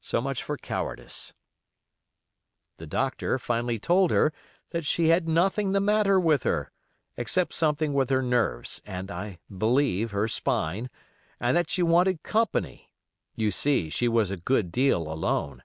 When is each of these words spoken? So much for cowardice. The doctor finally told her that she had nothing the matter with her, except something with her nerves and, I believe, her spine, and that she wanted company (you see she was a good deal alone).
So 0.00 0.22
much 0.22 0.42
for 0.42 0.56
cowardice. 0.56 1.34
The 2.78 2.86
doctor 2.86 3.38
finally 3.38 3.78
told 3.78 4.10
her 4.10 4.32
that 4.70 4.86
she 4.86 5.08
had 5.08 5.28
nothing 5.28 5.72
the 5.72 5.82
matter 5.82 6.18
with 6.18 6.44
her, 6.44 6.72
except 7.18 7.52
something 7.52 7.92
with 7.92 8.08
her 8.08 8.22
nerves 8.22 8.80
and, 8.86 9.10
I 9.10 9.38
believe, 9.54 10.12
her 10.12 10.28
spine, 10.28 10.88
and 11.38 11.54
that 11.58 11.68
she 11.68 11.82
wanted 11.82 12.22
company 12.22 12.90
(you 13.34 13.50
see 13.50 13.90
she 13.90 14.08
was 14.08 14.30
a 14.30 14.38
good 14.38 14.72
deal 14.72 15.12
alone). 15.12 15.62